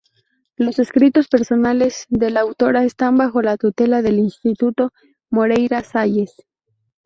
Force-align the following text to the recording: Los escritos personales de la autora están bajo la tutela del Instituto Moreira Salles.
Los 0.55 0.79
escritos 0.79 1.27
personales 1.27 2.07
de 2.09 2.31
la 2.31 2.39
autora 2.41 2.83
están 2.83 3.17
bajo 3.17 3.43
la 3.43 3.55
tutela 3.55 4.01
del 4.01 4.17
Instituto 4.17 4.91
Moreira 5.29 5.83
Salles. 5.83 6.33